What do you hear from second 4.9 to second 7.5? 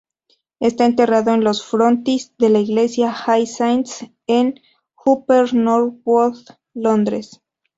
Upper Norwood, Londres.